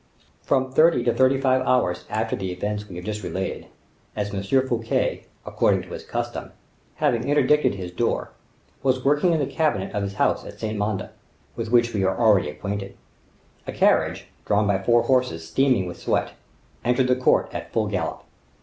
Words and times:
From 0.41 0.71
thirty 0.71 1.03
to 1.03 1.13
thirty 1.13 1.39
five 1.39 1.61
hours 1.61 2.05
after 2.09 2.35
the 2.35 2.51
events 2.51 2.89
we 2.89 2.95
have 2.95 3.05
just 3.05 3.21
related, 3.21 3.67
as 4.15 4.33
M. 4.33 4.41
Fouquet, 4.41 5.27
according 5.45 5.83
to 5.83 5.89
his 5.93 6.03
custom, 6.03 6.53
having 6.95 7.27
interdicted 7.29 7.75
his 7.75 7.91
door, 7.91 8.31
was 8.81 9.05
working 9.05 9.31
in 9.31 9.37
the 9.37 9.45
cabinet 9.45 9.93
of 9.93 10.01
his 10.01 10.15
house 10.15 10.43
at 10.43 10.59
Saint 10.59 10.79
Mande, 10.79 11.09
with 11.55 11.69
which 11.69 11.93
we 11.93 12.03
are 12.03 12.17
already 12.17 12.49
acquainted, 12.49 12.95
a 13.67 13.71
carriage, 13.71 14.25
drawn 14.43 14.65
by 14.65 14.81
four 14.81 15.03
horses 15.03 15.47
steaming 15.47 15.85
with 15.85 15.99
sweat, 15.99 16.31
entered 16.83 17.07
the 17.07 17.15
court 17.15 17.53
at 17.53 17.71
full 17.71 17.85
gallop. 17.85 18.23